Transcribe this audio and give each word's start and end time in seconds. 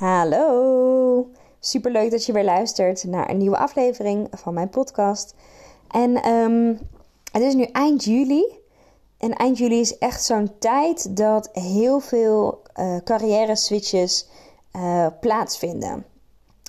Hallo! 0.00 1.30
Superleuk 1.58 2.10
dat 2.10 2.26
je 2.26 2.32
weer 2.32 2.44
luistert 2.44 3.04
naar 3.04 3.30
een 3.30 3.36
nieuwe 3.36 3.58
aflevering 3.58 4.28
van 4.30 4.54
mijn 4.54 4.68
podcast. 4.68 5.34
En 5.88 6.28
um, 6.28 6.78
het 7.32 7.42
is 7.42 7.54
nu 7.54 7.62
eind 7.62 8.04
juli. 8.04 8.44
En 9.18 9.32
eind 9.32 9.58
juli 9.58 9.80
is 9.80 9.98
echt 9.98 10.24
zo'n 10.24 10.50
tijd 10.58 11.16
dat 11.16 11.48
heel 11.52 12.00
veel 12.00 12.62
uh, 12.76 12.96
carrière 13.04 13.56
switches 13.56 14.28
uh, 14.76 15.06
plaatsvinden. 15.20 16.04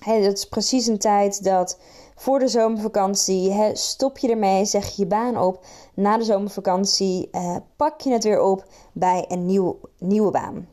Hey, 0.04 0.22
dat 0.22 0.38
is 0.38 0.48
precies 0.48 0.88
een 0.88 1.00
tijd 1.00 1.44
dat 1.44 1.80
voor 2.16 2.40
de 2.40 2.48
zomervakantie 2.48 3.54
stop 3.74 4.18
je 4.18 4.30
ermee, 4.30 4.66
zeg 4.66 4.88
je 4.88 5.02
je 5.02 5.08
baan 5.08 5.38
op. 5.38 5.66
Na 5.94 6.18
de 6.18 6.24
zomervakantie 6.24 7.30
uh, 7.32 7.56
pak 7.76 8.02
je 8.02 8.12
het 8.12 8.24
weer 8.24 8.42
op 8.42 8.66
bij 8.94 9.26
een 9.28 9.46
nieuw, 9.46 9.80
nieuwe 9.98 10.32
baan. 10.32 10.68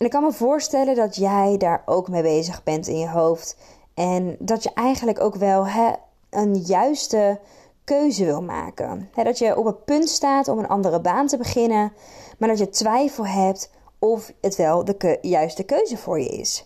En 0.00 0.06
ik 0.06 0.12
kan 0.12 0.22
me 0.22 0.32
voorstellen 0.32 0.94
dat 0.94 1.16
jij 1.16 1.56
daar 1.58 1.82
ook 1.86 2.08
mee 2.08 2.22
bezig 2.22 2.62
bent 2.62 2.86
in 2.86 2.98
je 2.98 3.08
hoofd. 3.08 3.56
En 3.94 4.36
dat 4.38 4.62
je 4.62 4.70
eigenlijk 4.74 5.20
ook 5.20 5.34
wel 5.34 5.66
hè, 5.66 5.90
een 6.30 6.56
juiste 6.56 7.40
keuze 7.84 8.24
wil 8.24 8.42
maken. 8.42 9.10
dat 9.14 9.38
je 9.38 9.56
op 9.56 9.64
het 9.64 9.84
punt 9.84 10.08
staat 10.08 10.48
om 10.48 10.58
een 10.58 10.68
andere 10.68 11.00
baan 11.00 11.26
te 11.26 11.36
beginnen, 11.36 11.92
maar 12.38 12.48
dat 12.48 12.58
je 12.58 12.68
twijfel 12.68 13.26
hebt 13.26 13.70
of 13.98 14.32
het 14.40 14.56
wel 14.56 14.84
de 14.84 15.18
juiste 15.22 15.62
keuze 15.62 15.96
voor 15.96 16.20
je 16.20 16.28
is. 16.28 16.64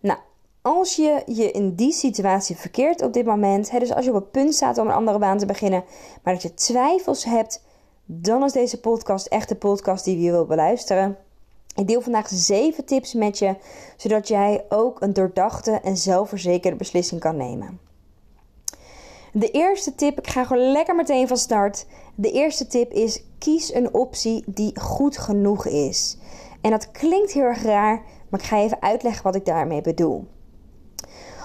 Nou, 0.00 0.18
als 0.62 0.96
je 0.96 1.22
je 1.26 1.50
in 1.50 1.74
die 1.74 1.92
situatie 1.92 2.56
verkeert 2.56 3.02
op 3.02 3.12
dit 3.12 3.24
moment, 3.26 3.70
hè, 3.70 3.78
dus 3.78 3.94
als 3.94 4.04
je 4.04 4.10
op 4.10 4.20
het 4.20 4.30
punt 4.30 4.54
staat 4.54 4.78
om 4.78 4.86
een 4.86 4.92
andere 4.92 5.18
baan 5.18 5.38
te 5.38 5.46
beginnen, 5.46 5.84
maar 6.22 6.32
dat 6.32 6.42
je 6.42 6.54
twijfels 6.54 7.24
hebt, 7.24 7.64
dan 8.04 8.44
is 8.44 8.52
deze 8.52 8.80
podcast 8.80 9.26
echt 9.26 9.48
de 9.48 9.56
podcast 9.56 10.04
die 10.04 10.20
je 10.20 10.30
wil 10.30 10.46
beluisteren. 10.46 11.18
Ik 11.78 11.86
deel 11.86 12.00
vandaag 12.00 12.28
zeven 12.28 12.84
tips 12.84 13.14
met 13.14 13.38
je, 13.38 13.56
zodat 13.96 14.28
jij 14.28 14.64
ook 14.68 15.00
een 15.00 15.12
doordachte 15.12 15.70
en 15.70 15.96
zelfverzekerde 15.96 16.76
beslissing 16.76 17.20
kan 17.20 17.36
nemen. 17.36 17.80
De 19.32 19.50
eerste 19.50 19.94
tip, 19.94 20.18
ik 20.18 20.26
ga 20.26 20.44
gewoon 20.44 20.72
lekker 20.72 20.94
meteen 20.94 21.28
van 21.28 21.36
start. 21.36 21.86
De 22.14 22.30
eerste 22.30 22.66
tip 22.66 22.92
is: 22.92 23.22
kies 23.38 23.74
een 23.74 23.94
optie 23.94 24.44
die 24.46 24.80
goed 24.80 25.18
genoeg 25.18 25.66
is. 25.66 26.16
En 26.60 26.70
dat 26.70 26.90
klinkt 26.90 27.32
heel 27.32 27.42
erg 27.42 27.62
raar, 27.62 28.02
maar 28.28 28.40
ik 28.40 28.46
ga 28.46 28.58
even 28.58 28.82
uitleggen 28.82 29.22
wat 29.22 29.34
ik 29.34 29.44
daarmee 29.44 29.80
bedoel. 29.80 30.26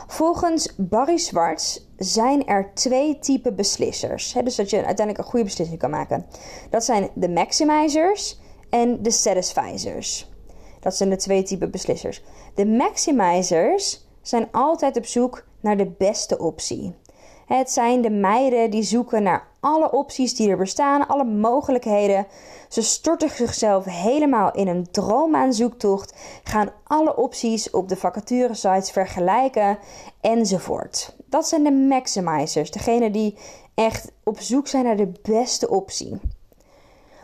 Volgens 0.08 0.76
Barry 0.78 1.18
Swartz 1.18 1.80
zijn 1.98 2.46
er 2.48 2.72
twee 2.74 3.20
typen 3.20 3.56
beslissers. 3.56 4.36
dus 4.44 4.56
dat 4.56 4.70
je 4.70 4.76
uiteindelijk 4.76 5.18
een 5.18 5.32
goede 5.32 5.46
beslissing 5.46 5.80
kan 5.80 5.90
maken. 5.90 6.26
Dat 6.70 6.84
zijn 6.84 7.10
de 7.14 7.30
maximizers 7.30 8.42
en 8.74 9.02
de 9.02 9.12
satisficers. 9.12 10.32
Dat 10.80 10.96
zijn 10.96 11.10
de 11.10 11.16
twee 11.16 11.44
typen 11.44 11.72
beslissers. 11.72 12.22
De 12.56 12.66
maximizers 12.66 14.06
zijn 14.22 14.48
altijd 14.52 14.98
op 14.98 15.06
zoek 15.06 15.46
naar 15.60 15.78
de 15.78 15.92
beste 15.98 16.38
optie. 16.38 16.96
Het 17.46 17.72
zijn 17.72 18.02
de 18.02 18.10
meiden 18.10 18.72
die 18.72 18.84
zoeken 18.84 19.24
naar 19.24 19.48
alle 19.60 19.92
opties 19.92 20.36
die 20.36 20.50
er 20.50 20.58
bestaan, 20.58 21.08
alle 21.08 21.24
mogelijkheden. 21.24 22.28
Ze 22.70 22.82
storten 22.82 23.30
zichzelf 23.30 23.86
helemaal 23.86 24.52
in 24.52 24.68
een 24.68 25.54
zoektocht, 25.54 26.16
gaan 26.44 26.72
alle 26.84 27.18
opties 27.18 27.70
op 27.70 27.90
de 27.90 27.96
vacaturesites 27.96 28.92
vergelijken 28.92 29.78
enzovoort. 30.22 31.16
Dat 31.26 31.48
zijn 31.48 31.64
de 31.64 31.72
maximizers, 31.72 32.72
degene 32.72 33.12
die 33.12 33.38
echt 33.74 34.12
op 34.24 34.40
zoek 34.40 34.68
zijn 34.68 34.84
naar 34.84 34.98
de 34.98 35.12
beste 35.22 35.70
optie. 35.70 36.20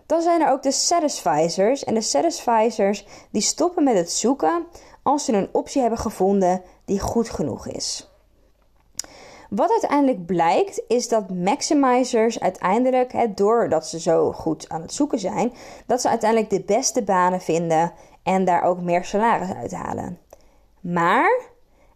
Dan 0.09 0.21
zijn 0.21 0.41
er 0.41 0.51
ook 0.51 0.63
de 0.63 0.71
satisficers. 0.71 1.83
En 1.83 1.93
de 1.93 2.01
satisficers 2.01 3.05
die 3.31 3.41
stoppen 3.41 3.83
met 3.83 3.95
het 3.95 4.11
zoeken 4.11 4.65
als 5.03 5.25
ze 5.25 5.33
een 5.33 5.49
optie 5.51 5.81
hebben 5.81 5.99
gevonden 5.99 6.61
die 6.85 6.99
goed 6.99 7.29
genoeg 7.29 7.67
is. 7.67 8.09
Wat 9.49 9.71
uiteindelijk 9.71 10.25
blijkt 10.25 10.81
is 10.87 11.07
dat 11.07 11.29
maximizers 11.29 12.39
uiteindelijk, 12.39 13.11
hè, 13.11 13.33
doordat 13.33 13.87
ze 13.87 13.99
zo 13.99 14.31
goed 14.31 14.69
aan 14.69 14.81
het 14.81 14.93
zoeken 14.93 15.19
zijn, 15.19 15.53
dat 15.85 16.01
ze 16.01 16.09
uiteindelijk 16.09 16.49
de 16.49 16.61
beste 16.61 17.03
banen 17.03 17.41
vinden 17.41 17.93
en 18.23 18.45
daar 18.45 18.63
ook 18.63 18.81
meer 18.81 19.05
salaris 19.05 19.55
uithalen. 19.55 20.19
Maar 20.79 21.41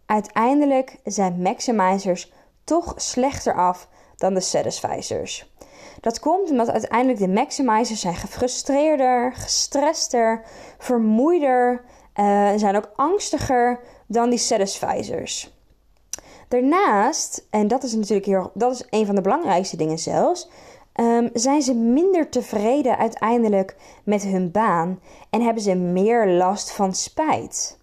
uiteindelijk 0.06 0.98
zijn 1.04 1.42
maximizers 1.42 2.32
toch 2.64 2.94
slechter 2.96 3.54
af 3.54 3.88
dan 4.16 4.34
de 4.34 4.40
satisficers. 4.40 5.52
Dat 6.04 6.20
komt 6.20 6.50
omdat 6.50 6.70
uiteindelijk 6.70 7.18
de 7.18 7.28
maximizers 7.28 8.00
zijn 8.00 8.14
gefrustreerder, 8.14 9.32
gestrester, 9.32 10.42
vermoeider 10.78 11.84
uh, 12.20 12.50
zijn 12.56 12.76
ook 12.76 12.92
angstiger 12.96 13.80
dan 14.06 14.30
die 14.30 14.38
satisficers. 14.38 15.52
Daarnaast, 16.48 17.46
en 17.50 17.68
dat 17.68 17.82
is 17.82 17.94
natuurlijk 17.94 18.26
heel, 18.26 18.50
dat 18.54 18.72
is 18.72 18.86
een 18.90 19.06
van 19.06 19.14
de 19.14 19.20
belangrijkste 19.20 19.76
dingen 19.76 19.98
zelfs, 19.98 20.48
um, 21.00 21.30
zijn 21.32 21.62
ze 21.62 21.74
minder 21.74 22.28
tevreden 22.28 22.98
uiteindelijk 22.98 23.76
met 24.04 24.22
hun 24.22 24.50
baan 24.50 25.00
en 25.30 25.40
hebben 25.42 25.62
ze 25.62 25.74
meer 25.74 26.28
last 26.28 26.72
van 26.72 26.94
spijt. 26.94 27.78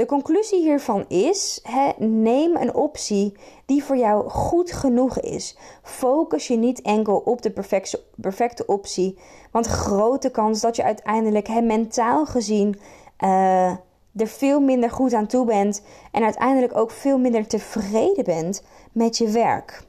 De 0.00 0.06
conclusie 0.06 0.60
hiervan 0.60 1.04
is: 1.08 1.62
neem 1.98 2.56
een 2.56 2.74
optie 2.74 3.36
die 3.66 3.84
voor 3.84 3.96
jou 3.96 4.28
goed 4.28 4.72
genoeg 4.72 5.20
is. 5.20 5.56
Focus 5.82 6.46
je 6.46 6.56
niet 6.56 6.82
enkel 6.82 7.16
op 7.16 7.42
de 7.42 7.50
perfecte, 7.50 8.02
perfecte 8.16 8.66
optie, 8.66 9.18
want 9.52 9.66
grote 9.66 10.30
kans 10.30 10.60
dat 10.60 10.76
je 10.76 10.84
uiteindelijk 10.84 11.48
mentaal 11.62 12.26
gezien 12.26 12.80
uh, 13.18 13.70
er 14.16 14.26
veel 14.26 14.60
minder 14.60 14.90
goed 14.90 15.12
aan 15.12 15.26
toe 15.26 15.44
bent 15.46 15.82
en 16.12 16.22
uiteindelijk 16.22 16.76
ook 16.76 16.90
veel 16.90 17.18
minder 17.18 17.46
tevreden 17.46 18.24
bent 18.24 18.62
met 18.92 19.18
je 19.18 19.28
werk. 19.28 19.82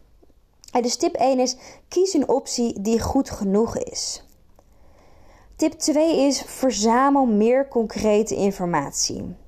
Dus 0.82 0.96
tip 0.96 1.16
1 1.16 1.40
is: 1.40 1.58
kies 1.88 2.14
een 2.14 2.30
optie 2.30 2.82
die 2.82 3.00
goed 3.00 3.30
genoeg 3.30 3.78
is. 3.78 4.26
Tip 5.56 5.72
2 5.72 6.20
is: 6.28 6.42
verzamel 6.42 7.26
meer 7.26 7.68
concrete 7.68 8.36
informatie. 8.36 9.40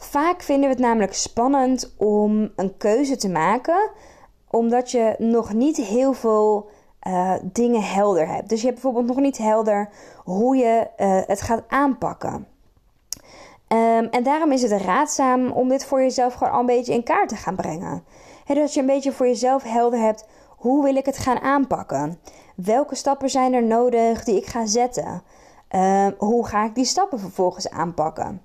Vaak 0.00 0.42
vinden 0.42 0.68
we 0.68 0.74
het 0.74 0.84
namelijk 0.84 1.14
spannend 1.14 1.94
om 1.96 2.50
een 2.56 2.76
keuze 2.76 3.16
te 3.16 3.28
maken, 3.28 3.90
omdat 4.50 4.90
je 4.90 5.14
nog 5.18 5.52
niet 5.52 5.76
heel 5.76 6.12
veel 6.12 6.68
uh, 7.06 7.32
dingen 7.42 7.82
helder 7.82 8.28
hebt. 8.28 8.48
Dus 8.48 8.60
je 8.60 8.66
hebt 8.66 8.80
bijvoorbeeld 8.80 9.14
nog 9.14 9.24
niet 9.24 9.38
helder 9.38 9.88
hoe 10.24 10.56
je 10.56 10.86
uh, 10.98 11.20
het 11.26 11.40
gaat 11.40 11.62
aanpakken. 11.68 12.46
Um, 13.68 14.04
en 14.04 14.22
daarom 14.22 14.52
is 14.52 14.62
het 14.62 14.82
raadzaam 14.82 15.50
om 15.50 15.68
dit 15.68 15.84
voor 15.84 16.00
jezelf 16.00 16.34
gewoon 16.34 16.52
al 16.52 16.60
een 16.60 16.66
beetje 16.66 16.92
in 16.92 17.02
kaart 17.02 17.28
te 17.28 17.36
gaan 17.36 17.56
brengen. 17.56 18.04
Dat 18.46 18.74
je 18.74 18.80
een 18.80 18.86
beetje 18.86 19.12
voor 19.12 19.26
jezelf 19.26 19.62
helder 19.62 20.00
hebt 20.00 20.26
hoe 20.48 20.84
wil 20.84 20.96
ik 20.96 21.06
het 21.06 21.18
gaan 21.18 21.40
aanpakken? 21.40 22.20
Welke 22.56 22.94
stappen 22.94 23.30
zijn 23.30 23.52
er 23.52 23.62
nodig 23.62 24.24
die 24.24 24.36
ik 24.36 24.46
ga 24.46 24.66
zetten? 24.66 25.22
Uh, 25.70 26.06
hoe 26.18 26.46
ga 26.46 26.64
ik 26.64 26.74
die 26.74 26.84
stappen 26.84 27.18
vervolgens 27.18 27.70
aanpakken? 27.70 28.42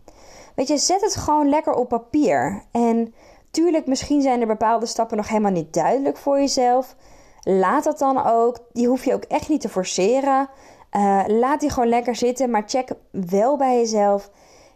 Weet 0.55 0.67
je, 0.67 0.77
zet 0.77 1.01
het 1.01 1.15
gewoon 1.15 1.49
lekker 1.49 1.73
op 1.73 1.89
papier. 1.89 2.63
En 2.71 3.13
tuurlijk, 3.51 3.87
misschien 3.87 4.21
zijn 4.21 4.41
er 4.41 4.47
bepaalde 4.47 4.85
stappen 4.85 5.17
nog 5.17 5.27
helemaal 5.27 5.51
niet 5.51 5.73
duidelijk 5.73 6.17
voor 6.17 6.37
jezelf. 6.37 6.95
Laat 7.41 7.83
dat 7.83 7.99
dan 7.99 8.25
ook. 8.25 8.59
Die 8.73 8.87
hoef 8.87 9.05
je 9.05 9.13
ook 9.13 9.23
echt 9.23 9.49
niet 9.49 9.61
te 9.61 9.69
forceren. 9.69 10.49
Uh, 10.91 11.23
laat 11.27 11.59
die 11.59 11.69
gewoon 11.69 11.89
lekker 11.89 12.15
zitten, 12.15 12.49
maar 12.49 12.63
check 12.65 12.89
wel 13.11 13.57
bij 13.57 13.77
jezelf. 13.77 14.29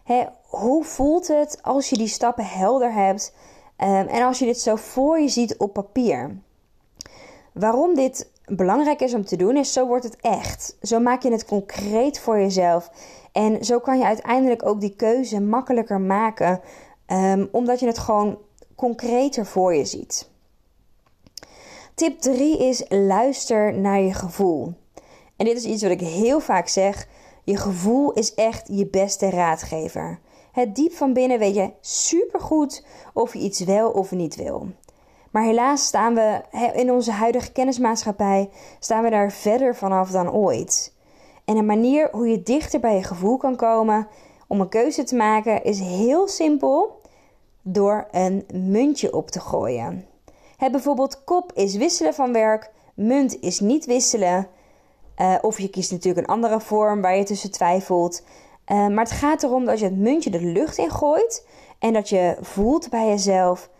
Hè, 0.04 0.24
hoe 0.46 0.84
voelt 0.84 1.28
het 1.28 1.58
als 1.62 1.88
je 1.88 1.96
die 1.96 2.08
stappen 2.08 2.44
helder 2.44 2.92
hebt 2.92 3.34
um, 3.78 4.06
en 4.06 4.22
als 4.22 4.38
je 4.38 4.44
dit 4.44 4.60
zo 4.60 4.76
voor 4.76 5.20
je 5.20 5.28
ziet 5.28 5.56
op 5.56 5.72
papier? 5.72 6.38
Waarom 7.52 7.94
dit 7.94 8.30
belangrijk 8.44 9.00
is 9.00 9.14
om 9.14 9.24
te 9.24 9.36
doen, 9.36 9.56
is 9.56 9.72
zo 9.72 9.86
wordt 9.86 10.04
het 10.04 10.16
echt. 10.20 10.76
Zo 10.82 11.00
maak 11.00 11.22
je 11.22 11.30
het 11.30 11.44
concreet 11.44 12.20
voor 12.20 12.38
jezelf. 12.38 12.90
En 13.32 13.64
zo 13.64 13.78
kan 13.78 13.98
je 13.98 14.04
uiteindelijk 14.04 14.66
ook 14.66 14.80
die 14.80 14.96
keuze 14.96 15.40
makkelijker 15.40 16.00
maken, 16.00 16.60
um, 17.06 17.48
omdat 17.52 17.80
je 17.80 17.86
het 17.86 17.98
gewoon 17.98 18.38
concreter 18.74 19.46
voor 19.46 19.74
je 19.74 19.84
ziet. 19.84 20.30
Tip 21.94 22.20
3 22.20 22.58
is 22.58 22.84
luister 22.88 23.74
naar 23.74 24.00
je 24.00 24.14
gevoel. 24.14 24.74
En 25.36 25.44
dit 25.44 25.56
is 25.56 25.64
iets 25.64 25.82
wat 25.82 25.90
ik 25.90 26.00
heel 26.00 26.40
vaak 26.40 26.68
zeg. 26.68 27.08
Je 27.44 27.56
gevoel 27.56 28.12
is 28.12 28.34
echt 28.34 28.68
je 28.70 28.86
beste 28.86 29.30
raadgever. 29.30 30.20
Het 30.52 30.74
diep 30.74 30.92
van 30.92 31.12
binnen 31.12 31.38
weet 31.38 31.54
je 31.54 31.72
supergoed 31.80 32.86
of 33.14 33.32
je 33.32 33.38
iets 33.38 33.60
wel 33.60 33.90
of 33.90 34.10
niet 34.10 34.36
wil. 34.36 34.68
Maar 35.30 35.42
helaas 35.42 35.86
staan 35.86 36.14
we 36.14 36.40
in 36.74 36.90
onze 36.90 37.10
huidige 37.10 37.52
kennismaatschappij 37.52 38.50
staan 38.78 39.02
we 39.02 39.10
daar 39.10 39.32
verder 39.32 39.76
vanaf 39.76 40.10
dan 40.10 40.32
ooit. 40.32 40.94
En 41.50 41.56
een 41.56 41.66
manier 41.66 42.08
hoe 42.12 42.28
je 42.28 42.42
dichter 42.42 42.80
bij 42.80 42.94
je 42.94 43.02
gevoel 43.02 43.36
kan 43.36 43.56
komen 43.56 44.08
om 44.46 44.60
een 44.60 44.68
keuze 44.68 45.04
te 45.04 45.16
maken 45.16 45.64
is 45.64 45.80
heel 45.80 46.28
simpel 46.28 47.00
door 47.62 48.08
een 48.10 48.46
muntje 48.52 49.12
op 49.14 49.30
te 49.30 49.40
gooien. 49.40 50.06
He, 50.56 50.70
bijvoorbeeld 50.70 51.24
kop 51.24 51.52
is 51.54 51.76
wisselen 51.76 52.14
van 52.14 52.32
werk, 52.32 52.70
munt 52.94 53.40
is 53.40 53.60
niet 53.60 53.86
wisselen. 53.86 54.48
Uh, 55.16 55.34
of 55.40 55.58
je 55.58 55.70
kiest 55.70 55.90
natuurlijk 55.90 56.26
een 56.26 56.34
andere 56.34 56.60
vorm 56.60 57.00
waar 57.00 57.16
je 57.16 57.24
tussen 57.24 57.50
twijfelt. 57.50 58.22
Eh, 58.64 58.86
maar 58.86 59.04
het 59.04 59.12
gaat 59.12 59.42
erom 59.42 59.64
dat 59.64 59.78
je 59.78 59.84
het 59.84 59.98
muntje 59.98 60.30
de 60.30 60.42
lucht 60.42 60.78
in 60.78 60.90
gooit 60.90 61.46
en 61.78 61.92
dat 61.92 62.08
je 62.08 62.36
voelt 62.40 62.90
bij 62.90 63.08
jezelf 63.08 63.70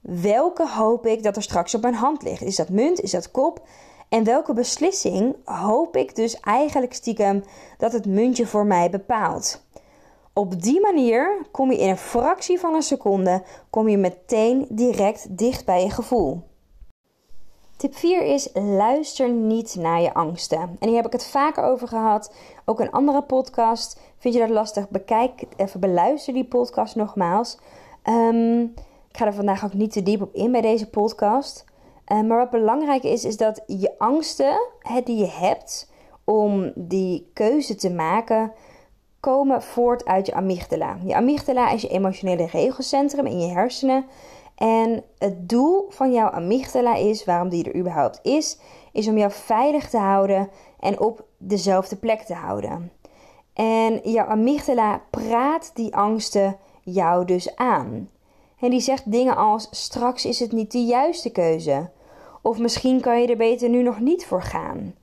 welke 0.00 0.68
hoop 0.68 1.06
ik 1.06 1.22
dat 1.22 1.36
er 1.36 1.42
straks 1.42 1.74
op 1.74 1.82
mijn 1.82 1.94
hand 1.94 2.22
ligt. 2.22 2.42
Is 2.42 2.56
dat 2.56 2.68
munt? 2.68 3.00
Is 3.00 3.10
dat 3.10 3.30
kop? 3.30 3.66
En 4.10 4.24
welke 4.24 4.52
beslissing 4.52 5.36
hoop 5.44 5.96
ik 5.96 6.14
dus 6.16 6.40
eigenlijk 6.40 6.94
stiekem 6.94 7.44
dat 7.78 7.92
het 7.92 8.06
muntje 8.06 8.46
voor 8.46 8.66
mij 8.66 8.90
bepaalt? 8.90 9.64
Op 10.32 10.62
die 10.62 10.80
manier 10.80 11.46
kom 11.50 11.72
je 11.72 11.78
in 11.78 11.88
een 11.88 11.96
fractie 11.96 12.58
van 12.60 12.74
een 12.74 12.82
seconde 12.82 13.42
kom 13.70 13.88
je 13.88 13.96
meteen 13.96 14.66
direct 14.68 15.38
dicht 15.38 15.64
bij 15.64 15.82
je 15.82 15.90
gevoel. 15.90 16.42
Tip 17.76 17.94
4 17.94 18.22
is 18.22 18.50
luister 18.54 19.30
niet 19.30 19.74
naar 19.74 20.00
je 20.00 20.14
angsten. 20.14 20.76
En 20.78 20.88
hier 20.88 20.96
heb 20.96 21.06
ik 21.06 21.12
het 21.12 21.26
vaker 21.26 21.64
over 21.64 21.88
gehad. 21.88 22.34
Ook 22.64 22.80
een 22.80 22.90
andere 22.90 23.22
podcast. 23.22 24.00
Vind 24.18 24.34
je 24.34 24.40
dat 24.40 24.50
lastig? 24.50 24.88
Bekijk 24.88 25.42
even, 25.56 25.80
beluister 25.80 26.34
die 26.34 26.44
podcast 26.44 26.96
nogmaals. 26.96 27.58
Um, 28.04 28.62
ik 29.10 29.16
ga 29.16 29.26
er 29.26 29.34
vandaag 29.34 29.64
ook 29.64 29.74
niet 29.74 29.92
te 29.92 30.02
diep 30.02 30.22
op 30.22 30.34
in 30.34 30.52
bij 30.52 30.60
deze 30.60 30.88
podcast. 30.88 31.64
Uh, 32.12 32.20
maar 32.20 32.38
wat 32.38 32.50
belangrijk 32.50 33.02
is, 33.02 33.24
is 33.24 33.36
dat 33.36 33.62
je 33.66 33.98
angsten 33.98 34.68
hè, 34.78 35.00
die 35.02 35.16
je 35.16 35.30
hebt 35.30 35.90
om 36.24 36.72
die 36.74 37.30
keuze 37.32 37.74
te 37.74 37.90
maken, 37.90 38.52
komen 39.20 39.62
voort 39.62 40.04
uit 40.04 40.26
je 40.26 40.32
amygdala. 40.32 40.96
Je 41.04 41.14
amygdala 41.14 41.70
is 41.70 41.82
je 41.82 41.88
emotionele 41.88 42.46
regelcentrum 42.46 43.26
in 43.26 43.40
je 43.40 43.52
hersenen. 43.52 44.06
En 44.54 45.04
het 45.18 45.48
doel 45.48 45.86
van 45.88 46.12
jouw 46.12 46.28
amygdala 46.28 46.94
is, 46.94 47.24
waarom 47.24 47.48
die 47.48 47.64
er 47.64 47.76
überhaupt 47.76 48.20
is, 48.22 48.58
is 48.92 49.08
om 49.08 49.18
jou 49.18 49.32
veilig 49.32 49.90
te 49.90 49.98
houden 49.98 50.50
en 50.80 51.00
op 51.00 51.24
dezelfde 51.38 51.96
plek 51.96 52.20
te 52.20 52.34
houden. 52.34 52.92
En 53.52 54.00
jouw 54.02 54.26
amygdala 54.26 55.02
praat 55.10 55.70
die 55.74 55.96
angsten 55.96 56.56
jou 56.82 57.24
dus 57.24 57.56
aan. 57.56 58.10
En 58.60 58.70
die 58.70 58.80
zegt 58.80 59.12
dingen 59.12 59.36
als: 59.36 59.68
straks 59.70 60.24
is 60.24 60.40
het 60.40 60.52
niet 60.52 60.72
de 60.72 60.84
juiste 60.84 61.30
keuze. 61.30 61.90
Of 62.42 62.58
misschien 62.58 63.00
kan 63.00 63.20
je 63.20 63.26
er 63.26 63.36
beter 63.36 63.68
nu 63.68 63.82
nog 63.82 64.00
niet 64.00 64.26
voor 64.26 64.42
gaan. 64.42 64.94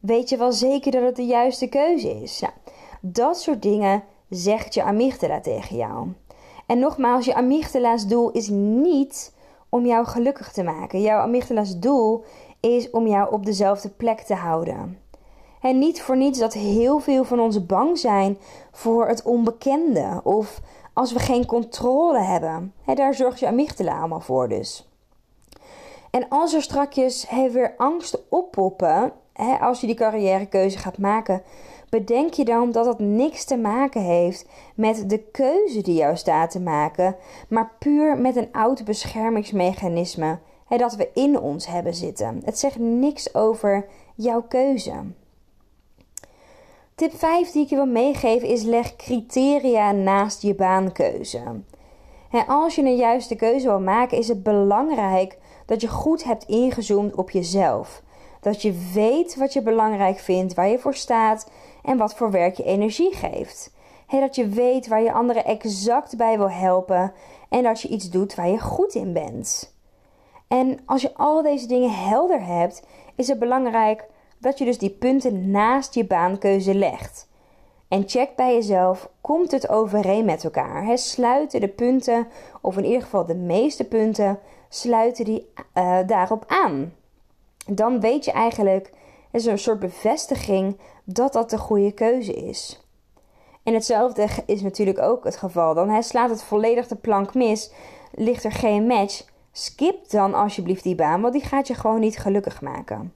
Weet 0.00 0.28
je 0.28 0.36
wel 0.36 0.52
zeker 0.52 0.92
dat 0.92 1.02
het 1.02 1.16
de 1.16 1.26
juiste 1.26 1.68
keuze 1.68 2.22
is? 2.22 2.42
Dat 3.00 3.40
soort 3.40 3.62
dingen 3.62 4.04
zegt 4.28 4.74
je 4.74 4.82
amygdala 4.82 5.40
tegen 5.40 5.76
jou. 5.76 6.08
En 6.66 6.78
nogmaals, 6.78 7.24
je 7.24 7.34
amygdala's 7.34 8.06
doel 8.06 8.30
is 8.30 8.48
niet 8.48 9.34
om 9.68 9.86
jou 9.86 10.06
gelukkig 10.06 10.52
te 10.52 10.62
maken. 10.62 11.00
Jouw 11.00 11.20
amygdala's 11.20 11.78
doel 11.78 12.24
is 12.60 12.90
om 12.90 13.06
jou 13.06 13.32
op 13.32 13.46
dezelfde 13.46 13.88
plek 13.88 14.20
te 14.20 14.34
houden. 14.34 14.98
En 15.60 15.78
niet 15.78 16.02
voor 16.02 16.16
niets 16.16 16.38
dat 16.38 16.52
heel 16.52 16.98
veel 16.98 17.24
van 17.24 17.40
ons 17.40 17.66
bang 17.66 17.98
zijn 17.98 18.38
voor 18.72 19.08
het 19.08 19.22
onbekende 19.22 20.20
of 20.24 20.60
als 20.92 21.12
we 21.12 21.18
geen 21.18 21.46
controle 21.46 22.18
hebben. 22.18 22.74
daar 22.94 23.14
zorgt 23.14 23.38
je 23.38 23.46
amygdala 23.46 23.98
allemaal 23.98 24.20
voor 24.20 24.48
dus. 24.48 24.91
En 26.12 26.28
als 26.28 26.54
er 26.54 26.62
strakjes 26.62 27.30
weer 27.30 27.74
angsten 27.76 28.20
oppoppen, 28.28 29.12
als 29.60 29.80
je 29.80 29.86
die 29.86 29.96
carrièrekeuze 29.96 30.78
gaat 30.78 30.98
maken, 30.98 31.42
bedenk 31.88 32.32
je 32.34 32.44
dan 32.44 32.70
dat 32.70 32.84
dat 32.84 32.98
niks 32.98 33.44
te 33.44 33.56
maken 33.56 34.00
heeft 34.00 34.46
met 34.74 35.10
de 35.10 35.18
keuze 35.18 35.82
die 35.82 35.94
jou 35.94 36.16
staat 36.16 36.50
te 36.50 36.60
maken, 36.60 37.16
maar 37.48 37.72
puur 37.78 38.18
met 38.18 38.36
een 38.36 38.48
oud 38.52 38.84
beschermingsmechanisme 38.84 40.38
dat 40.68 40.94
we 40.94 41.10
in 41.14 41.40
ons 41.40 41.66
hebben 41.66 41.94
zitten. 41.94 42.40
Het 42.44 42.58
zegt 42.58 42.78
niks 42.78 43.34
over 43.34 43.86
jouw 44.14 44.42
keuze. 44.42 44.92
Tip 46.94 47.14
5 47.14 47.50
die 47.50 47.62
ik 47.62 47.68
je 47.68 47.76
wil 47.76 47.86
meegeven 47.86 48.48
is 48.48 48.62
leg 48.62 48.96
criteria 48.96 49.92
naast 49.92 50.42
je 50.42 50.54
baankeuze. 50.54 51.42
En 52.30 52.46
als 52.46 52.74
je 52.74 52.82
een 52.82 52.96
juiste 52.96 53.36
keuze 53.36 53.66
wil 53.66 53.80
maken, 53.80 54.18
is 54.18 54.28
het 54.28 54.42
belangrijk 54.42 55.38
dat 55.72 55.80
je 55.80 55.88
goed 55.88 56.24
hebt 56.24 56.44
ingezoomd 56.44 57.14
op 57.14 57.30
jezelf. 57.30 58.02
Dat 58.40 58.62
je 58.62 58.90
weet 58.92 59.36
wat 59.36 59.52
je 59.52 59.62
belangrijk 59.62 60.18
vindt, 60.18 60.54
waar 60.54 60.68
je 60.68 60.78
voor 60.78 60.94
staat 60.94 61.50
en 61.82 61.96
wat 61.96 62.14
voor 62.14 62.30
werk 62.30 62.56
je 62.56 62.64
energie 62.64 63.14
geeft. 63.14 63.74
dat 64.08 64.34
je 64.34 64.48
weet 64.48 64.88
waar 64.88 65.02
je 65.02 65.12
anderen 65.12 65.44
exact 65.44 66.16
bij 66.16 66.36
wil 66.36 66.50
helpen 66.50 67.12
en 67.48 67.62
dat 67.62 67.80
je 67.80 67.88
iets 67.88 68.10
doet 68.10 68.34
waar 68.34 68.48
je 68.48 68.60
goed 68.60 68.94
in 68.94 69.12
bent. 69.12 69.76
En 70.48 70.78
als 70.86 71.02
je 71.02 71.14
al 71.14 71.42
deze 71.42 71.66
dingen 71.66 71.94
helder 71.94 72.46
hebt, 72.46 72.82
is 73.16 73.28
het 73.28 73.38
belangrijk 73.38 74.04
dat 74.38 74.58
je 74.58 74.64
dus 74.64 74.78
die 74.78 74.90
punten 74.90 75.50
naast 75.50 75.94
je 75.94 76.04
baankeuze 76.04 76.74
legt. 76.74 77.28
En 77.88 78.08
check 78.08 78.36
bij 78.36 78.54
jezelf, 78.54 79.08
komt 79.20 79.50
het 79.50 79.68
overeen 79.68 80.24
met 80.24 80.44
elkaar? 80.44 80.84
He, 80.84 80.96
sluiten 80.96 81.60
de 81.60 81.68
punten, 81.68 82.26
of 82.60 82.76
in 82.76 82.84
ieder 82.84 83.02
geval 83.02 83.26
de 83.26 83.34
meeste 83.34 83.84
punten, 83.84 84.38
sluiten 84.74 85.24
die 85.24 85.52
uh, 85.74 85.98
daarop 86.06 86.44
aan? 86.46 86.92
Dan 87.66 88.00
weet 88.00 88.24
je 88.24 88.32
eigenlijk, 88.32 88.92
is 89.32 89.46
een 89.46 89.58
soort 89.58 89.78
bevestiging 89.78 90.78
dat 91.04 91.32
dat 91.32 91.50
de 91.50 91.58
goede 91.58 91.92
keuze 91.92 92.32
is. 92.32 92.86
En 93.62 93.74
hetzelfde 93.74 94.28
is 94.46 94.62
natuurlijk 94.62 94.98
ook 94.98 95.24
het 95.24 95.36
geval. 95.36 95.74
Dan 95.74 96.02
slaat 96.02 96.30
het 96.30 96.42
volledig 96.42 96.86
de 96.86 96.96
plank 96.96 97.34
mis, 97.34 97.72
ligt 98.12 98.44
er 98.44 98.52
geen 98.52 98.86
match. 98.86 99.24
Skip 99.52 100.10
dan 100.10 100.34
alsjeblieft 100.34 100.82
die 100.82 100.94
baan, 100.94 101.20
want 101.20 101.32
die 101.32 101.44
gaat 101.44 101.66
je 101.66 101.74
gewoon 101.74 102.00
niet 102.00 102.18
gelukkig 102.18 102.60
maken. 102.60 103.12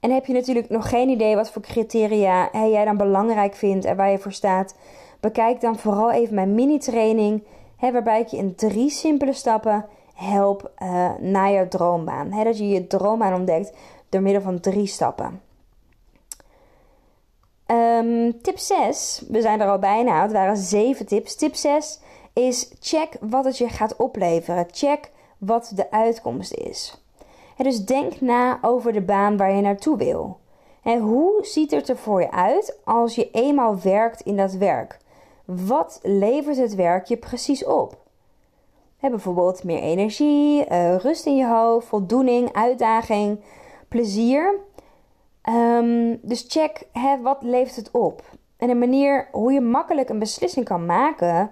En 0.00 0.10
heb 0.10 0.26
je 0.26 0.32
natuurlijk 0.32 0.68
nog 0.68 0.88
geen 0.88 1.08
idee 1.08 1.34
wat 1.34 1.50
voor 1.50 1.62
criteria 1.62 2.50
jij 2.52 2.84
dan 2.84 2.96
belangrijk 2.96 3.54
vindt 3.54 3.84
en 3.84 3.96
waar 3.96 4.10
je 4.10 4.18
voor 4.18 4.32
staat, 4.32 4.74
bekijk 5.20 5.60
dan 5.60 5.78
vooral 5.78 6.10
even 6.10 6.34
mijn 6.34 6.54
mini-training, 6.54 7.44
waarbij 7.80 8.20
ik 8.20 8.26
je 8.26 8.36
in 8.36 8.54
drie 8.54 8.90
simpele 8.90 9.32
stappen 9.32 9.86
help 10.14 10.70
uh, 10.82 11.10
naar 11.18 11.52
jouw 11.52 11.68
droombaan. 11.68 12.30
dat 12.44 12.58
je 12.58 12.68
je 12.68 12.86
droombaan 12.86 13.34
ontdekt 13.34 13.72
door 14.08 14.22
middel 14.22 14.42
van 14.42 14.60
drie 14.60 14.86
stappen. 14.86 15.40
Um, 17.66 18.42
tip 18.42 18.58
6, 18.58 19.24
we 19.28 19.40
zijn 19.40 19.60
er 19.60 19.68
al 19.68 19.78
bijna, 19.78 20.22
het 20.22 20.32
waren 20.32 20.56
zeven 20.56 21.06
tips. 21.06 21.36
Tip 21.36 21.54
6 21.54 22.00
is 22.32 22.72
check 22.80 23.16
wat 23.20 23.44
het 23.44 23.58
je 23.58 23.68
gaat 23.68 23.96
opleveren. 23.96 24.66
Check 24.70 25.10
wat 25.38 25.72
de 25.74 25.90
uitkomst 25.90 26.54
is 26.54 27.02
dus 27.62 27.84
denk 27.84 28.20
na 28.20 28.58
over 28.62 28.92
de 28.92 29.00
baan 29.00 29.36
waar 29.36 29.54
je 29.54 29.60
naartoe 29.60 29.96
wil. 29.96 30.40
En 30.82 31.00
hoe 31.00 31.38
ziet 31.42 31.70
het 31.70 31.88
er 31.88 31.96
voor 31.96 32.20
je 32.20 32.30
uit 32.30 32.78
als 32.84 33.14
je 33.14 33.30
eenmaal 33.30 33.80
werkt 33.80 34.20
in 34.20 34.36
dat 34.36 34.52
werk? 34.52 34.98
Wat 35.44 36.00
levert 36.02 36.56
het 36.56 36.74
werk 36.74 37.06
je 37.06 37.16
precies 37.16 37.64
op? 37.64 37.96
Bijvoorbeeld 39.10 39.64
meer 39.64 39.80
energie, 39.82 40.70
uh, 40.70 40.96
rust 40.96 41.26
in 41.26 41.36
je 41.36 41.46
hoofd, 41.46 41.86
voldoening, 41.86 42.52
uitdaging, 42.52 43.40
plezier. 43.88 44.54
Um, 45.48 46.18
dus 46.22 46.44
check 46.48 46.86
wat 47.22 47.42
levert 47.42 47.76
het 47.76 47.90
op. 47.90 48.22
En 48.56 48.70
een 48.70 48.78
manier 48.78 49.28
hoe 49.32 49.52
je 49.52 49.60
makkelijk 49.60 50.08
een 50.08 50.18
beslissing 50.18 50.64
kan 50.64 50.86
maken, 50.86 51.50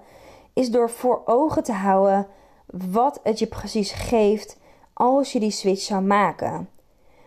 is 0.53 0.71
door 0.71 0.91
voor 0.91 1.23
ogen 1.25 1.63
te 1.63 1.73
houden 1.73 2.27
wat 2.67 3.21
het 3.23 3.39
je 3.39 3.47
precies 3.47 3.93
geeft 3.93 4.59
als 4.93 5.33
je 5.33 5.41
die 5.41 5.51
switch 5.51 5.81
zou 5.81 6.03
maken. 6.03 6.69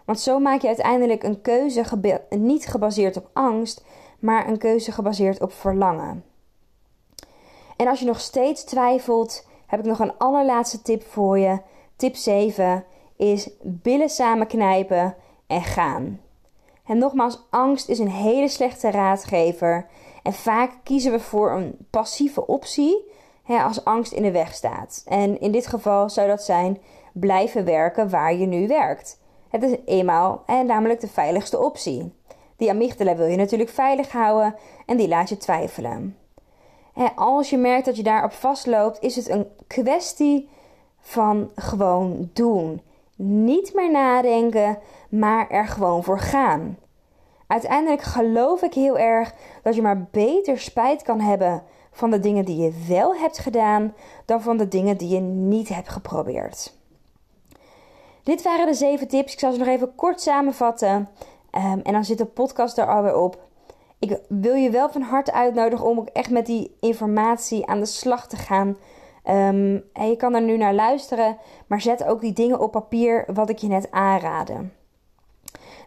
Want 0.06 0.20
zo 0.20 0.40
maak 0.40 0.62
je 0.62 0.68
uiteindelijk 0.68 1.24
een 1.24 1.42
keuze 1.42 1.84
niet 2.30 2.66
gebaseerd 2.66 3.18
op 3.18 3.30
angst, 3.34 3.86
maar 4.20 4.48
een 4.48 4.58
keuze 4.58 4.92
gebaseerd 4.92 5.42
op 5.42 5.54
verlangen. 5.54 6.24
En 7.76 7.88
als 7.88 8.00
je 8.00 8.06
nog 8.06 8.20
steeds 8.20 8.64
twijfelt, 8.64 9.48
heb 9.74 9.82
ik 9.82 9.88
nog 9.88 10.00
een 10.00 10.18
allerlaatste 10.18 10.82
tip 10.82 11.04
voor 11.04 11.40
je. 11.40 11.60
Tip 11.96 12.16
7 12.16 12.84
is 13.18 13.50
billen 13.62 14.10
samen 14.10 14.48
knijpen 14.48 15.16
en 15.48 15.62
gaan. 15.62 16.20
En 16.86 16.98
nogmaals, 16.98 17.48
angst 17.50 17.90
is 17.90 18.00
een 18.00 18.10
hele 18.12 18.48
slechte 18.48 18.92
raadgever. 18.92 19.88
En 20.24 20.34
vaak 20.34 20.72
kiezen 20.84 21.12
we 21.12 21.20
voor 21.20 21.52
een 21.52 21.78
passieve 21.90 22.48
optie 22.48 23.12
hè, 23.44 23.64
als 23.64 23.86
angst 23.86 24.12
in 24.12 24.24
de 24.24 24.32
weg 24.32 24.54
staat. 24.54 25.04
En 25.08 25.40
in 25.40 25.52
dit 25.52 25.68
geval 25.68 26.10
zou 26.10 26.28
dat 26.28 26.44
zijn 26.44 26.78
blijven 27.14 27.66
werken 27.66 28.10
waar 28.10 28.34
je 28.34 28.46
nu 28.46 28.68
werkt. 28.68 29.20
Het 29.50 29.64
is 29.64 29.76
eenmaal 29.86 30.44
en 30.46 30.66
namelijk 30.66 31.00
de 31.00 31.08
veiligste 31.08 31.60
optie. 31.60 32.14
Die 32.58 32.70
amygdala 32.70 33.16
wil 33.16 33.28
je 33.28 33.38
natuurlijk 33.38 33.70
veilig 33.70 34.12
houden 34.12 34.56
en 34.86 34.98
die 34.98 35.08
laat 35.08 35.30
je 35.30 35.38
twijfelen. 35.38 36.18
Als 37.16 37.50
je 37.50 37.58
merkt 37.58 37.86
dat 37.86 37.96
je 37.96 38.04
daarop 38.04 38.32
vastloopt, 38.32 39.02
is 39.02 39.16
het 39.16 39.30
een 39.30 39.48
kwestie 39.68 40.50
van 41.00 41.52
gewoon 41.56 42.30
doen. 42.34 42.82
Niet 43.16 43.74
meer 43.74 43.92
nadenken, 43.92 44.80
maar 45.10 45.50
er 45.50 45.68
gewoon 45.68 46.04
voor 46.04 46.20
gaan. 46.20 46.78
Uiteindelijk 47.48 48.02
geloof 48.02 48.62
ik 48.62 48.74
heel 48.74 48.98
erg 48.98 49.34
dat 49.64 49.76
je 49.76 49.82
maar 49.82 50.08
beter 50.12 50.60
spijt 50.60 51.02
kan 51.02 51.20
hebben 51.20 51.64
van 51.92 52.12
de 52.12 52.20
dingen 52.20 52.46
die 52.46 52.58
je 52.58 52.86
wel 52.88 53.16
hebt 53.16 53.38
gedaan 53.38 53.94
dan 54.26 54.42
van 54.42 54.58
de 54.58 54.68
dingen 54.68 54.98
die 54.98 55.10
je 55.10 55.20
niet 55.20 55.70
hebt 55.70 55.90
geprobeerd. 55.90 56.74
Dit 58.24 58.42
waren 58.42 58.66
de 58.66 58.74
zeven 58.74 59.08
tips. 59.08 59.34
Ik 59.34 59.40
zal 59.40 59.52
ze 59.52 59.60
nog 59.60 59.68
even 59.68 59.96
kort 59.96 60.22
samenvatten. 60.22 61.10
Um, 61.52 61.80
en 61.84 61.94
dan 61.94 62.06
zit 62.06 62.18
de 62.18 62.26
podcast 62.26 62.78
er 62.78 62.88
alweer 62.88 63.16
op. 63.16 63.42
ik 64.04 64.20
wil 64.28 64.56
je 64.56 64.70
wel 64.70 64.90
van 64.90 65.02
harte 65.02 65.34
uitnodigen 65.34 65.86
om 65.86 66.00
ook 66.00 66.08
echt 66.08 66.30
met 66.30 66.46
die 66.46 66.76
informatie 66.80 67.66
aan 67.66 67.80
de 67.80 67.86
slag 67.86 68.28
te 68.28 68.36
gaan. 68.36 68.78
Ehm, 69.24 69.80
en 69.94 70.10
je 70.10 70.16
kan 70.18 70.34
er 70.34 70.42
nu 70.42 70.58
naar 70.58 70.74
luisteren, 70.74 71.38
maar 71.68 71.82
zet 71.82 72.04
ook 72.04 72.22
die 72.22 72.34
dingen 72.34 72.60
op 72.60 72.72
papier 72.72 73.26
wat 73.34 73.50
ik 73.50 73.58
je 73.58 73.68
net 73.68 73.92
aanraadde. 73.92 74.56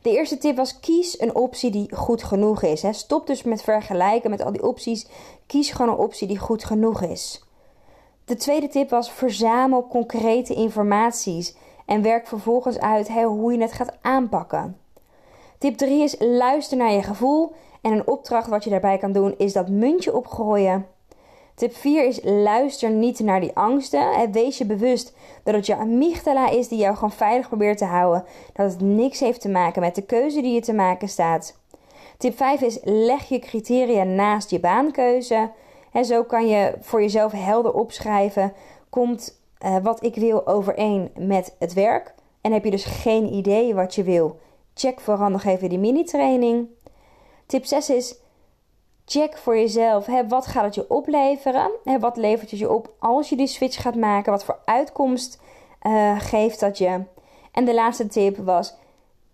De 0.03 0.11
eerste 0.11 0.39
tip 0.39 0.57
was 0.57 0.81
kies 0.81 1.21
een 1.21 1.35
optie 1.35 1.71
die 1.71 1.95
goed 1.95 2.23
genoeg 2.23 2.63
is. 2.63 2.85
Stop 2.91 3.27
dus 3.27 3.43
met 3.43 3.63
vergelijken 3.63 4.31
met 4.31 4.45
al 4.45 4.53
die 4.53 4.63
opties. 4.63 5.07
Kies 5.47 5.71
gewoon 5.71 5.93
een 5.93 5.99
optie 5.99 6.29
die 6.29 6.39
goed 6.39 6.65
genoeg 6.65 7.03
is. 7.03 7.45
De 8.25 8.37
tweede 8.37 8.69
tip 8.69 8.91
was 8.91 9.11
verzamel 9.13 9.87
concrete 9.87 10.55
informaties 10.55 11.57
en 11.87 12.03
werk 12.03 12.27
vervolgens 12.27 12.79
uit 12.79 13.09
hoe 13.09 13.53
je 13.53 13.61
het 13.61 13.73
gaat 13.73 13.93
aanpakken. 14.01 14.79
Tip 15.59 15.77
3 15.77 16.03
is 16.03 16.17
luister 16.19 16.77
naar 16.77 16.93
je 16.93 17.03
gevoel 17.03 17.55
en 17.87 17.93
een 17.93 18.07
opdracht 18.07 18.49
wat 18.49 18.65
je 18.65 18.71
daarbij 18.71 18.99
kan 18.99 19.13
doen 19.13 19.35
is 19.39 19.53
dat 19.53 19.69
muntje 19.69 20.15
opgooien. 20.15 20.87
Tip 21.55 21.75
4 21.75 22.05
is 22.05 22.21
luister 22.23 22.91
niet 22.91 23.19
naar 23.19 23.41
die 23.41 23.57
angsten. 23.57 24.33
Wees 24.33 24.59
je 24.59 24.67
bewust 24.67 25.15
dat 25.43 25.55
het 25.55 25.67
je 25.67 25.77
amygdala 25.77 26.51
is 26.51 26.69
die 26.69 26.79
jou 26.79 26.95
gewoon 26.95 27.13
veilig 27.13 27.49
probeert 27.49 27.79
te 27.79 27.85
houden. 27.85 28.25
Dat 28.53 28.73
het 28.73 28.81
niks 28.81 29.21
heeft 29.21 29.41
te 29.41 29.49
maken 29.49 29.81
met 29.81 29.95
de 29.95 30.03
keuze 30.03 30.43
die 30.43 30.55
je 30.55 30.61
te 30.61 30.73
maken 30.73 31.09
staat. 31.09 31.59
Tip 32.19 32.37
5 32.37 32.61
is 32.61 32.79
leg 32.83 33.29
je 33.29 33.39
criteria 33.39 34.05
naast 34.05 34.51
je 34.51 34.61
baankeuze. 34.61 35.51
En 35.93 36.05
zo 36.05 36.25
kan 36.25 36.47
je 36.47 36.75
voor 36.81 37.01
jezelf 37.01 37.33
helder 37.33 37.73
opschrijven: 37.73 38.53
komt 38.91 39.41
uh, 39.65 39.77
wat 39.83 40.03
ik 40.03 40.15
wil 40.15 40.47
overeen 40.47 41.11
met 41.19 41.55
het 41.59 41.73
werk? 41.73 42.15
En 42.41 42.53
heb 42.53 42.65
je 42.65 42.71
dus 42.71 42.85
geen 42.85 43.33
idee 43.33 43.75
wat 43.75 43.95
je 43.95 44.03
wil? 44.03 44.39
Check 44.75 45.01
vooral 45.01 45.29
nog 45.29 45.45
even 45.45 45.69
die 45.69 45.79
mini-training. 45.79 46.69
Tip 47.47 47.65
6 47.65 47.91
is 47.91 48.17
check 49.05 49.37
voor 49.37 49.57
jezelf. 49.57 50.07
Hè, 50.07 50.29
wat 50.29 50.47
gaat 50.47 50.65
het 50.65 50.75
je 50.75 50.91
opleveren? 50.91 51.71
Hè, 51.85 51.99
wat 51.99 52.17
levert 52.17 52.51
het 52.51 52.61
je 52.61 52.71
op 52.71 52.95
als 52.99 53.29
je 53.29 53.37
die 53.37 53.47
switch 53.47 53.83
gaat 53.83 53.95
maken? 53.95 54.33
Wat 54.33 54.45
voor 54.45 54.59
uitkomst 54.65 55.41
uh, 55.83 56.21
geeft 56.21 56.61
dat 56.61 56.79
je? 56.79 57.01
En 57.53 57.65
de 57.65 57.75
laatste 57.75 58.07
tip 58.07 58.37
was: 58.37 58.75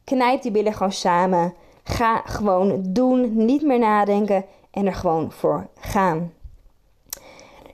knijp 0.04 0.42
die 0.42 0.50
billen 0.50 0.73
gewoon 0.73 0.92
samen. 0.92 1.54
Ga 1.85 2.16
gewoon 2.25 2.83
doen, 2.83 3.45
niet 3.45 3.62
meer 3.62 3.78
nadenken 3.78 4.45
en 4.71 4.87
er 4.87 4.95
gewoon 4.95 5.33
voor 5.33 5.66
gaan. 5.81 6.33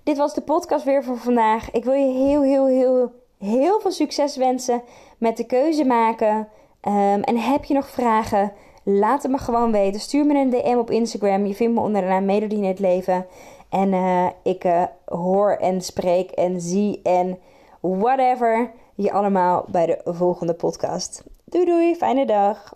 Dit 0.03 0.17
was 0.17 0.35
de 0.35 0.41
podcast 0.41 0.85
weer 0.85 1.05
voor 1.05 1.19
vandaag. 1.19 1.71
Ik 1.71 1.85
wil 1.85 1.93
je 1.93 2.13
heel, 2.13 2.43
heel, 2.43 2.67
heel, 2.67 3.13
heel 3.39 3.81
veel 3.81 3.91
succes 3.91 4.37
wensen 4.37 4.83
met 5.19 5.37
de 5.37 5.45
keuze 5.45 5.85
maken. 5.85 6.37
Um, 6.83 7.23
en 7.23 7.37
heb 7.37 7.65
je 7.65 7.75
nog 7.75 7.89
vragen? 7.89 8.53
Laat 8.91 9.23
het 9.23 9.31
me 9.31 9.39
gewoon 9.39 9.73
weten. 9.73 10.01
Stuur 10.01 10.27
me 10.27 10.35
een 10.35 10.51
DM 10.51 10.77
op 10.79 10.91
Instagram. 10.91 11.47
Je 11.47 11.55
vindt 11.55 11.75
me 11.75 11.81
onder 11.81 12.01
de 12.01 12.07
naam 12.07 12.25
Melodie 12.25 12.59
in 12.59 12.65
het 12.65 12.79
leven. 12.79 13.27
En 13.69 13.93
uh, 13.93 14.27
ik 14.43 14.65
uh, 14.65 14.83
hoor 15.05 15.51
en 15.51 15.81
spreek 15.81 16.31
en 16.31 16.61
zie 16.61 17.01
en 17.03 17.39
whatever 17.81 18.71
je 18.95 19.13
allemaal 19.13 19.65
bij 19.69 19.87
de 19.87 20.01
volgende 20.05 20.55
podcast. 20.55 21.25
Doei 21.45 21.65
doei, 21.65 21.95
fijne 21.95 22.27
dag. 22.27 22.75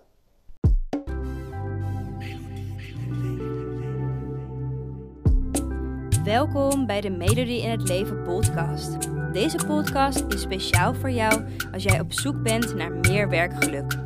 Welkom 6.23 6.85
bij 6.85 7.01
de 7.01 7.09
Melodie 7.09 7.61
in 7.61 7.69
het 7.69 7.87
Leven 7.87 8.23
podcast. 8.23 8.97
Deze 9.31 9.65
podcast 9.67 10.25
is 10.27 10.41
speciaal 10.41 10.93
voor 10.93 11.11
jou 11.11 11.45
als 11.71 11.83
jij 11.83 11.99
op 11.99 12.13
zoek 12.13 12.43
bent 12.43 12.75
naar 12.75 12.91
meer 12.91 13.29
werkgeluk. 13.29 14.02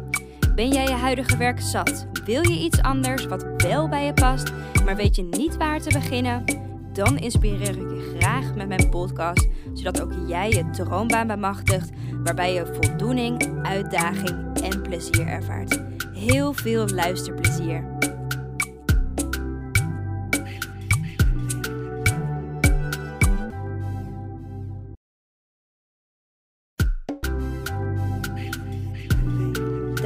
Ben 0.57 0.71
jij 0.71 0.83
je 0.83 0.93
huidige 0.93 1.37
werk 1.37 1.61
zat? 1.61 2.07
Wil 2.25 2.49
je 2.49 2.59
iets 2.59 2.81
anders 2.81 3.25
wat 3.25 3.45
wel 3.57 3.87
bij 3.87 4.05
je 4.05 4.13
past, 4.13 4.51
maar 4.85 4.95
weet 4.95 5.15
je 5.15 5.23
niet 5.23 5.57
waar 5.57 5.81
te 5.81 5.89
beginnen? 5.89 6.43
Dan 6.93 7.17
inspireer 7.17 7.69
ik 7.69 7.89
je 7.89 8.15
graag 8.19 8.55
met 8.55 8.67
mijn 8.67 8.89
podcast, 8.89 9.47
zodat 9.73 10.01
ook 10.01 10.13
jij 10.27 10.49
je 10.49 10.69
droombaan 10.69 11.27
bemachtigt, 11.27 11.89
waarbij 12.23 12.53
je 12.53 12.79
voldoening, 12.81 13.63
uitdaging 13.63 14.61
en 14.63 14.81
plezier 14.81 15.27
ervaart. 15.27 15.81
Heel 16.13 16.53
veel 16.53 16.87
luisterplezier. 16.87 17.96